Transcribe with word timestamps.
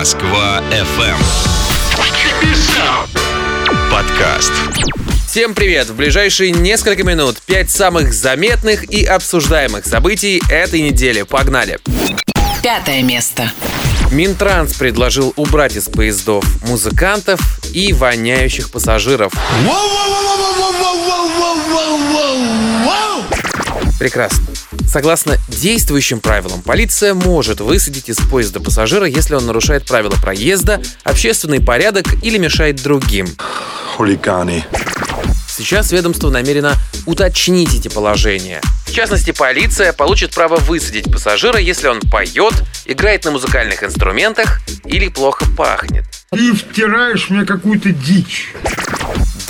Москва 0.00 0.62
FM. 0.70 1.14
Подкаст. 3.90 4.50
Всем 5.28 5.54
привет! 5.54 5.90
В 5.90 5.94
ближайшие 5.94 6.52
несколько 6.52 7.04
минут 7.04 7.36
пять 7.42 7.68
самых 7.68 8.14
заметных 8.14 8.84
и 8.90 9.04
обсуждаемых 9.04 9.84
событий 9.84 10.40
этой 10.48 10.80
недели. 10.80 11.20
Погнали! 11.20 11.80
Пятое 12.62 13.02
место. 13.02 13.52
Минтранс 14.10 14.72
предложил 14.72 15.34
убрать 15.36 15.76
из 15.76 15.90
поездов 15.90 16.46
музыкантов 16.66 17.38
и 17.74 17.92
воняющих 17.92 18.70
пассажиров. 18.70 19.34
Прекрасно. 23.98 24.49
Согласно 24.90 25.38
действующим 25.46 26.18
правилам, 26.18 26.62
полиция 26.62 27.14
может 27.14 27.60
высадить 27.60 28.08
из 28.08 28.16
поезда 28.16 28.58
пассажира, 28.58 29.06
если 29.06 29.36
он 29.36 29.46
нарушает 29.46 29.86
правила 29.86 30.16
проезда, 30.20 30.82
общественный 31.04 31.60
порядок 31.60 32.06
или 32.24 32.38
мешает 32.38 32.82
другим. 32.82 33.28
Хулиганы. 33.94 34.64
Сейчас 35.48 35.92
ведомство 35.92 36.28
намерено 36.28 36.74
уточнить 37.06 37.72
эти 37.72 37.86
положения. 37.86 38.60
В 38.84 38.92
частности, 38.92 39.30
полиция 39.30 39.92
получит 39.92 40.34
право 40.34 40.56
высадить 40.56 41.04
пассажира, 41.04 41.60
если 41.60 41.86
он 41.86 42.00
поет, 42.00 42.54
играет 42.84 43.24
на 43.24 43.30
музыкальных 43.30 43.84
инструментах 43.84 44.60
или 44.84 45.06
плохо 45.06 45.44
пахнет. 45.56 46.04
Ты 46.30 46.52
втираешь 46.52 47.30
мне 47.30 47.44
какую-то 47.44 47.92
дичь. 47.92 48.52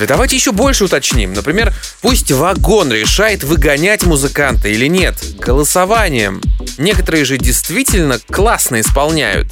Да 0.01 0.07
давайте 0.07 0.35
еще 0.35 0.53
больше 0.53 0.85
уточним. 0.85 1.35
Например, 1.35 1.75
пусть 2.01 2.33
вагон 2.33 2.91
решает, 2.91 3.45
выгонять 3.45 4.05
музыканта 4.05 4.69
или 4.69 4.87
нет, 4.87 5.23
голосованием. 5.39 6.41
Некоторые 6.79 7.27
же 7.27 7.37
действительно 7.37 8.19
классно 8.19 8.81
исполняют. 8.81 9.49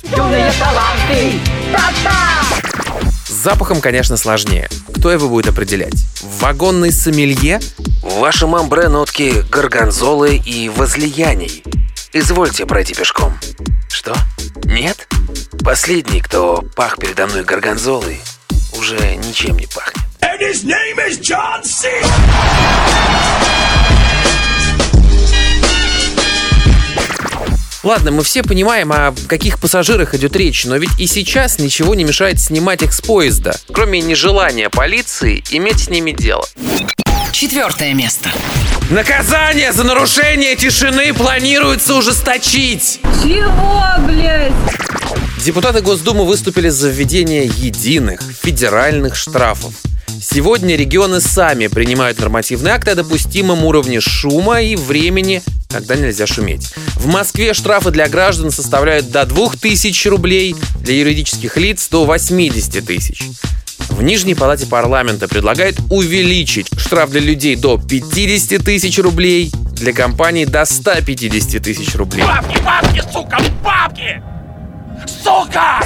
С 3.26 3.30
запахом, 3.30 3.82
конечно, 3.82 4.16
сложнее. 4.16 4.70
Кто 4.96 5.12
его 5.12 5.28
будет 5.28 5.48
определять? 5.48 6.06
Вагонный 6.40 6.92
сомелье? 6.92 7.60
В 8.02 8.20
вашем 8.20 8.54
амбре 8.54 8.88
нотки 8.88 9.44
горгонзолы 9.50 10.36
и 10.36 10.70
возлияний. 10.70 11.62
Извольте 12.14 12.64
пройти 12.64 12.94
пешком. 12.94 13.38
Что? 13.90 14.16
Нет? 14.64 15.08
Последний, 15.62 16.22
кто 16.22 16.64
пах 16.74 16.96
передо 16.96 17.26
мной 17.26 17.44
горгонзолой, 17.44 18.18
уже 18.72 19.16
ничем 19.16 19.58
не 19.58 19.66
пахнет. 19.66 19.97
Ладно, 27.82 28.12
мы 28.12 28.22
все 28.22 28.44
понимаем, 28.44 28.92
о 28.92 29.14
каких 29.26 29.58
пассажирах 29.58 30.14
идет 30.14 30.36
речь, 30.36 30.64
но 30.64 30.76
ведь 30.76 30.90
и 30.98 31.08
сейчас 31.08 31.58
ничего 31.58 31.96
не 31.96 32.04
мешает 32.04 32.38
снимать 32.38 32.82
их 32.82 32.92
с 32.92 33.00
поезда, 33.00 33.58
кроме 33.72 34.00
нежелания 34.00 34.68
полиции 34.68 35.42
иметь 35.50 35.80
с 35.80 35.88
ними 35.88 36.12
дело. 36.12 36.46
Четвертое 37.32 37.94
место. 37.94 38.30
Наказание 38.90 39.72
за 39.72 39.82
нарушение 39.84 40.54
тишины 40.54 41.12
планируется 41.14 41.94
ужесточить. 41.94 43.00
Чего, 43.24 43.84
блядь? 44.06 44.52
Депутаты 45.44 45.80
Госдумы 45.80 46.26
выступили 46.26 46.68
за 46.68 46.90
введение 46.90 47.46
единых 47.46 48.20
федеральных 48.22 49.16
штрафов. 49.16 49.72
Сегодня 50.20 50.74
регионы 50.76 51.20
сами 51.20 51.68
принимают 51.68 52.18
нормативные 52.18 52.74
акты 52.74 52.92
о 52.92 52.94
допустимом 52.96 53.64
уровне 53.64 54.00
шума 54.00 54.60
и 54.60 54.74
времени, 54.74 55.42
когда 55.68 55.96
нельзя 55.96 56.26
шуметь. 56.26 56.72
В 56.96 57.06
Москве 57.06 57.54
штрафы 57.54 57.90
для 57.90 58.08
граждан 58.08 58.50
составляют 58.50 59.10
до 59.10 59.24
2000 59.26 60.08
рублей, 60.08 60.56
для 60.80 60.98
юридических 60.98 61.56
лиц 61.56 61.88
до 61.88 62.04
80 62.04 62.84
тысяч. 62.84 63.22
В 63.90 64.02
Нижней 64.02 64.34
палате 64.34 64.66
парламента 64.66 65.28
предлагают 65.28 65.78
увеличить 65.90 66.68
штраф 66.78 67.10
для 67.10 67.20
людей 67.20 67.54
до 67.56 67.78
50 67.78 68.64
тысяч 68.64 68.98
рублей, 68.98 69.52
для 69.72 69.92
компаний 69.92 70.46
до 70.46 70.64
150 70.64 71.62
тысяч 71.62 71.94
рублей. 71.94 72.24
Бабки, 72.24 72.58
бабки, 72.62 73.02
сука, 73.12 73.38
бабки! 73.62 74.22
Сука! 75.22 75.80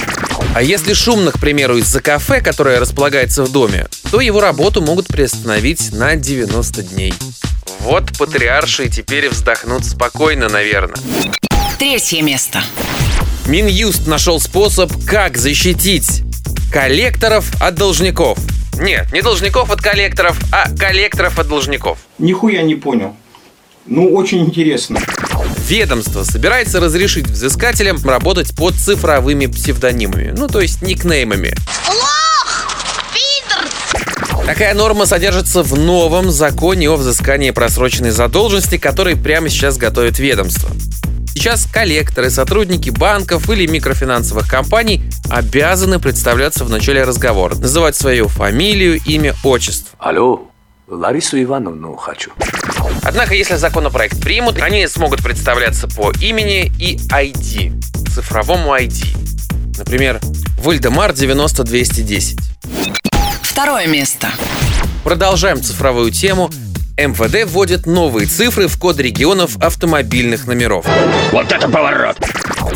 А 0.55 0.63
если 0.63 0.93
шумно, 0.93 1.33
к 1.33 1.39
примеру, 1.39 1.79
из-за 1.79 2.03
кафе, 2.03 2.43
которое 2.43 2.79
располагается 2.79 3.43
в 3.43 3.51
доме, 3.51 3.87
то 4.11 4.21
его 4.21 4.39
работу 4.39 4.83
могут 4.83 5.07
приостановить 5.07 5.93
на 5.93 6.15
90 6.15 6.83
дней. 6.83 7.15
Вот 7.81 8.17
патриарши 8.19 8.91
теперь 8.91 9.31
вздохнут 9.31 9.87
спокойно, 9.87 10.51
наверное. 10.51 10.97
Третье 11.79 12.21
место. 12.21 12.63
Минюст 13.47 14.07
нашел 14.07 14.39
способ, 14.41 14.93
как 15.07 15.39
защитить 15.39 16.23
коллекторов 16.71 17.51
от 17.59 17.75
должников. 17.75 18.39
Нет, 18.79 19.11
не 19.11 19.23
должников 19.23 19.71
от 19.71 19.81
коллекторов, 19.81 20.39
а 20.53 20.69
коллекторов 20.77 21.39
от 21.39 21.49
должников. 21.49 21.99
Нихуя 22.19 22.61
не 22.63 22.75
понял. 22.75 23.17
Ну, 23.87 24.15
очень 24.15 24.45
интересно. 24.45 25.01
Ведомство 25.69 26.25
собирается 26.25 26.81
разрешить 26.81 27.29
взыскателям 27.29 27.97
работать 28.05 28.55
под 28.55 28.75
цифровыми 28.75 29.47
псевдонимами, 29.47 30.35
ну 30.37 30.49
то 30.49 30.61
есть 30.61 30.83
никнеймами. 30.83 31.55
Такая 34.45 34.75
норма 34.75 35.07
содержится 35.07 35.63
в 35.63 35.79
новом 35.79 36.33
законе 36.33 36.91
о 36.91 36.97
взыскании 36.97 37.53
просроченной 37.53 38.11
задолженности, 38.11 38.77
который 38.77 39.17
прямо 39.17 39.49
сейчас 39.49 39.79
готовит 39.79 40.19
ведомство. 40.19 40.69
Сейчас 41.33 41.67
коллекторы, 41.73 42.29
сотрудники 42.29 42.91
банков 42.91 43.49
или 43.49 43.67
микрофинансовых 43.67 44.49
компаний 44.49 45.03
обязаны 45.31 46.01
представляться 46.01 46.65
в 46.65 46.71
начале 46.71 47.05
разговора, 47.05 47.55
называть 47.55 47.95
свою 47.95 48.27
фамилию, 48.27 49.01
имя, 49.07 49.35
отчество. 49.45 49.97
Алло, 50.01 50.49
Ларису 50.89 51.41
Ивановну 51.41 51.95
хочу. 51.95 52.33
Однако, 53.03 53.35
если 53.35 53.57
законопроект 53.57 54.21
примут, 54.21 54.61
они 54.61 54.87
смогут 54.87 55.23
представляться 55.23 55.89
по 55.89 56.13
имени 56.21 56.73
и 56.79 56.97
ID, 56.97 57.83
цифровому 58.15 58.75
ID. 58.75 59.17
Например, 59.79 60.21
Вальдемар 60.59 61.13
90210. 61.13 62.39
Второе 63.43 63.87
место. 63.87 64.29
Продолжаем 65.05 65.63
цифровую 65.63 66.11
тему. 66.11 66.51
МВД 66.97 67.51
вводит 67.51 67.87
новые 67.87 68.27
цифры 68.27 68.69
в 68.69 68.79
код 68.79 69.01
регионов 69.01 69.57
автомобильных 69.59 70.47
номеров. 70.47 70.87
Вот 71.33 71.51
это 71.51 71.69
поворот! 71.69 72.19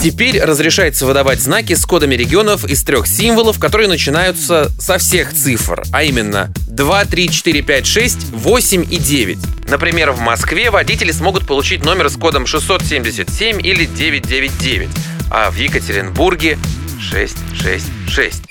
Теперь 0.00 0.40
разрешается 0.40 1.06
выдавать 1.06 1.40
знаки 1.40 1.74
с 1.74 1.84
кодами 1.84 2.14
регионов 2.14 2.64
из 2.64 2.82
трех 2.82 3.06
символов, 3.06 3.58
которые 3.58 3.88
начинаются 3.88 4.70
со 4.80 4.98
всех 4.98 5.32
цифр, 5.32 5.84
а 5.92 6.02
именно 6.02 6.52
2, 6.76 7.04
3, 7.06 7.30
4, 7.30 7.62
5, 7.62 7.86
6, 7.86 8.18
8 8.32 8.86
и 8.90 8.98
9. 8.98 9.38
Например, 9.70 10.12
в 10.12 10.20
Москве 10.20 10.70
водители 10.70 11.10
смогут 11.10 11.46
получить 11.46 11.82
номер 11.82 12.10
с 12.10 12.16
кодом 12.16 12.46
677 12.46 13.66
или 13.66 13.86
999, 13.86 14.90
а 15.30 15.50
в 15.50 15.56
Екатеринбурге 15.56 16.58
666. 17.00 18.42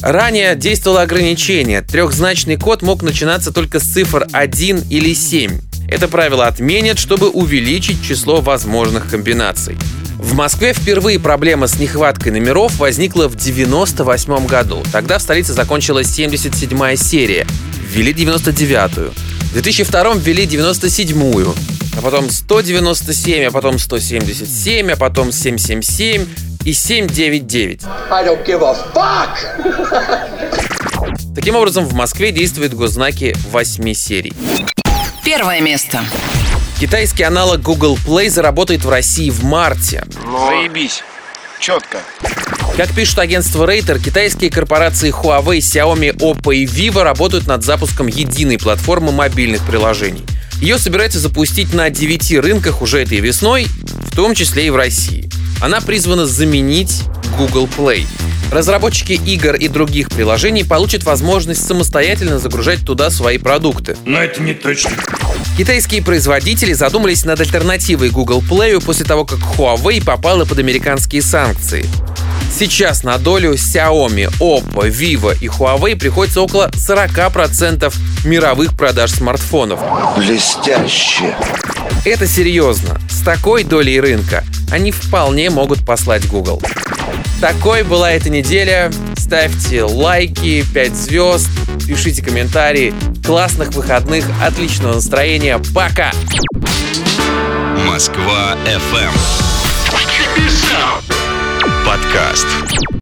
Ранее 0.00 0.54
действовало 0.54 1.02
ограничение. 1.02 1.82
Трехзначный 1.82 2.56
код 2.56 2.82
мог 2.82 3.02
начинаться 3.02 3.52
только 3.52 3.80
с 3.80 3.82
цифр 3.82 4.28
1 4.32 4.84
или 4.90 5.12
7. 5.12 5.58
Это 5.90 6.06
правило 6.06 6.46
отменят, 6.46 7.00
чтобы 7.00 7.30
увеличить 7.30 8.02
число 8.06 8.40
возможных 8.40 9.10
комбинаций. 9.10 9.76
В 10.30 10.34
Москве 10.34 10.72
впервые 10.72 11.18
проблема 11.18 11.66
с 11.66 11.80
нехваткой 11.80 12.30
номеров 12.30 12.78
возникла 12.78 13.26
в 13.26 13.34
98 13.34 14.46
году. 14.46 14.80
Тогда 14.92 15.18
в 15.18 15.22
столице 15.22 15.54
закончилась 15.54 16.06
77 16.06 16.94
серия. 16.94 17.48
Ввели 17.82 18.12
99-ю. 18.12 19.10
В 19.10 19.52
2002 19.54 20.14
ввели 20.14 20.46
97-ю. 20.46 21.52
А 21.98 22.00
потом 22.00 22.30
197, 22.30 23.48
а 23.48 23.50
потом 23.50 23.80
177, 23.80 24.92
а 24.92 24.96
потом 24.96 25.32
777 25.32 26.26
и 26.64 26.72
799. 26.74 27.82
Таким 31.34 31.56
образом, 31.56 31.86
в 31.86 31.94
Москве 31.94 32.30
действуют 32.30 32.74
госзнаки 32.74 33.34
8 33.50 33.94
серий. 33.94 34.32
Первое 35.24 35.60
место. 35.60 36.04
Китайский 36.80 37.24
аналог 37.24 37.60
Google 37.60 37.98
Play 38.06 38.30
заработает 38.30 38.86
в 38.86 38.88
России 38.88 39.28
в 39.28 39.44
марте. 39.44 40.02
Заебись. 40.24 41.02
Четко. 41.60 41.98
Как 42.74 42.94
пишет 42.94 43.18
агентство 43.18 43.66
Рейтер, 43.66 43.98
китайские 43.98 44.50
корпорации 44.50 45.12
Huawei, 45.12 45.58
Xiaomi, 45.58 46.16
Oppo 46.16 46.56
и 46.56 46.64
Vivo 46.64 47.02
работают 47.02 47.46
над 47.46 47.62
запуском 47.64 48.06
единой 48.06 48.56
платформы 48.56 49.12
мобильных 49.12 49.62
приложений. 49.66 50.24
Ее 50.62 50.78
собираются 50.78 51.18
запустить 51.18 51.74
на 51.74 51.90
9 51.90 52.38
рынках 52.38 52.80
уже 52.80 53.02
этой 53.02 53.20
весной, 53.20 53.66
в 53.66 54.16
том 54.16 54.34
числе 54.34 54.68
и 54.68 54.70
в 54.70 54.76
России. 54.76 55.28
Она 55.60 55.82
призвана 55.82 56.24
заменить 56.24 57.02
Google 57.36 57.68
Play. 57.76 58.06
Разработчики 58.50 59.12
игр 59.12 59.54
и 59.54 59.68
других 59.68 60.10
приложений 60.10 60.64
получат 60.64 61.04
возможность 61.04 61.66
самостоятельно 61.66 62.38
загружать 62.38 62.84
туда 62.84 63.10
свои 63.10 63.38
продукты. 63.38 63.96
Но 64.04 64.18
это 64.18 64.42
не 64.42 64.54
точно. 64.54 64.90
Китайские 65.56 66.02
производители 66.02 66.72
задумались 66.72 67.24
над 67.24 67.40
альтернативой 67.40 68.10
Google 68.10 68.42
Play 68.42 68.82
после 68.84 69.04
того, 69.04 69.24
как 69.24 69.38
Huawei 69.38 70.04
попала 70.04 70.44
под 70.44 70.58
американские 70.58 71.22
санкции. 71.22 71.86
Сейчас 72.52 73.04
на 73.04 73.18
долю 73.18 73.54
Xiaomi, 73.54 74.28
Oppo, 74.40 74.90
Vivo 74.90 75.36
и 75.40 75.46
Huawei 75.46 75.96
приходится 75.96 76.40
около 76.40 76.68
40% 76.70 77.94
мировых 78.24 78.76
продаж 78.76 79.12
смартфонов. 79.12 79.80
Блестяще. 80.16 81.36
Это 82.04 82.26
серьезно. 82.26 83.00
С 83.08 83.22
такой 83.22 83.62
долей 83.62 84.00
рынка 84.00 84.44
они 84.72 84.90
вполне 84.90 85.50
могут 85.50 85.86
послать 85.86 86.26
Google. 86.26 86.60
Такой 87.40 87.84
была 87.84 88.12
эта 88.12 88.28
неделя. 88.28 88.90
Ставьте 89.16 89.82
лайки, 89.82 90.62
5 90.74 90.94
звезд, 90.94 91.48
пишите 91.86 92.22
комментарии. 92.22 92.92
Классных 93.24 93.70
выходных, 93.70 94.26
отличного 94.42 94.94
настроения. 94.94 95.58
Пока! 95.74 96.12
Москва 97.86 98.56
FM. 98.66 99.12
Подкаст. 101.86 102.46